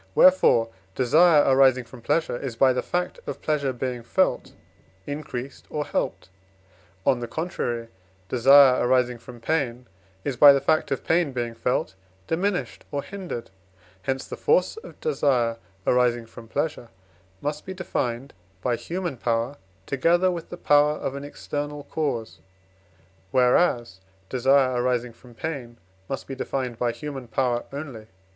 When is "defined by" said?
17.75-18.75, 26.33-26.91